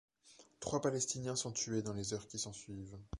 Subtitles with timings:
[0.59, 2.97] Trois Palestiniens sont tués dans les heurts qui s'ensuivent.